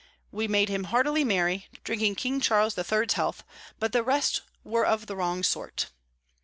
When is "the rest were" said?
3.91-4.83